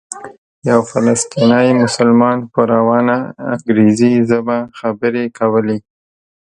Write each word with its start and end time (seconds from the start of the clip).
یو 0.69 0.79
فلسطینی 0.91 1.67
مسلمان 1.83 2.37
په 2.53 2.61
روانه 2.73 3.17
انګریزي 3.53 4.13
ژبه 4.29 4.57
خبرې 4.79 5.25
کولې. 5.39 5.77